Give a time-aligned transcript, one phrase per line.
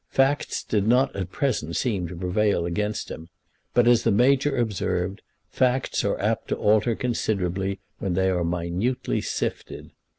[0.09, 3.29] Facts did not at present seem to prevail against him;
[3.75, 9.21] but, as the Major observed, facts are apt to alter considerably when they are minutely
[9.21, 9.91] sifted.